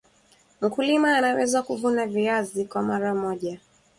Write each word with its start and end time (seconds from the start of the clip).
mkulima 0.61 1.17
anaweza 1.17 1.61
kuvuna 1.63 2.05
viazi 2.07 2.65
kwa 2.65 2.81
mara 2.81 3.15
moja 3.15 3.59